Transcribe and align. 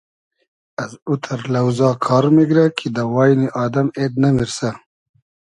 از 0.83 0.91
اوتئر 1.07 1.41
لۆزا 1.53 1.91
کار 2.05 2.25
میگرۂ 2.35 2.65
کی 2.77 2.87
دۂ 2.95 3.03
واینی 3.13 3.47
آدئم 3.63 3.87
اېد 3.97 4.13
نئمیرسۂ 4.21 4.69